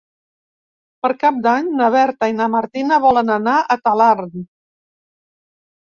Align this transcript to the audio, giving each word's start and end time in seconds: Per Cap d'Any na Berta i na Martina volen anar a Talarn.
Per 1.05 1.11
Cap 1.23 1.37
d'Any 1.47 1.69
na 1.81 1.91
Berta 1.97 2.31
i 2.33 2.35
na 2.39 2.49
Martina 2.55 2.99
volen 3.07 3.33
anar 3.37 3.59
a 3.61 3.77
Talarn. 3.89 4.45